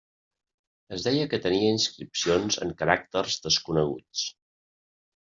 [0.95, 4.25] Es deia que tenia inscripcions en caràcters desconeguts.